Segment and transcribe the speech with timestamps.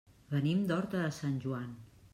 [0.31, 1.71] Venim de Horta de Sant Joan.